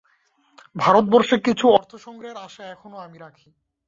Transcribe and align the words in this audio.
ভারতবর্ষে 0.75 1.35
কিছু 1.39 1.65
অর্থ-সংগ্রহের 1.69 2.37
আশা 2.37 2.63
এখনও 2.65 2.97
আমি 2.97 3.17
রাখি। 3.17 3.49